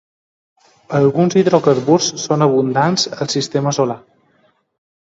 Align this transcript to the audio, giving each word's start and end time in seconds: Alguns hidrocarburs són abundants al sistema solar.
Alguns 0.99 1.37
hidrocarburs 1.41 2.09
són 2.25 2.47
abundants 2.49 3.07
al 3.19 3.31
sistema 3.39 3.77
solar. 3.81 4.03